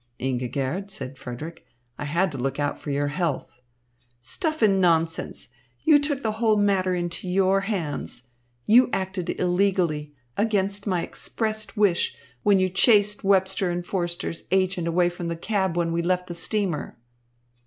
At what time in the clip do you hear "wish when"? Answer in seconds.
11.77-12.57